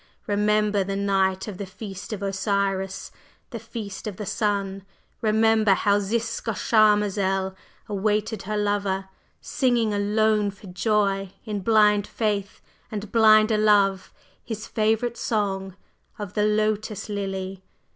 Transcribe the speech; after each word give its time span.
Remember 0.25 0.83
the 0.83 0.95
night 0.95 1.47
of 1.47 1.59
the 1.59 1.67
Feast 1.67 2.11
of 2.11 2.23
Osiris 2.23 3.11
the 3.51 3.59
Feast 3.59 4.07
of 4.07 4.15
the 4.17 4.25
Sun! 4.25 4.83
Remember 5.21 5.73
how 5.75 5.99
Ziska 5.99 6.55
Charmazel 6.55 7.53
awaited 7.87 8.41
her 8.41 8.57
lover, 8.57 9.09
singing 9.41 9.93
alone 9.93 10.49
for 10.49 10.65
joy, 10.65 11.33
in 11.45 11.59
blind 11.59 12.07
faith 12.07 12.61
and 12.89 13.11
blinder 13.11 13.59
love, 13.59 14.11
his 14.43 14.65
favorite 14.65 15.17
song 15.17 15.75
of 16.17 16.33
the 16.33 16.45
Lotus 16.45 17.07
Lily! 17.07 17.61